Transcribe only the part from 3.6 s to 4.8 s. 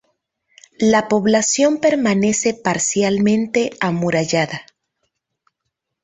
amurallada.